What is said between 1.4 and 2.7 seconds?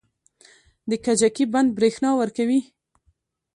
بند بریښنا ورکوي